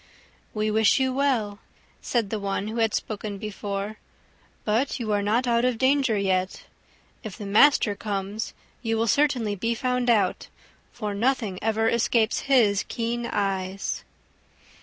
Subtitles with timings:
[0.55, 1.59] "We wish you well,"
[2.01, 3.97] said the one who had spoken before,
[4.65, 6.63] "but you are not out of danger yet.
[7.23, 10.47] If the master comes, you will certainly be found out,
[10.91, 14.03] for nothing ever escapes his keen eyes."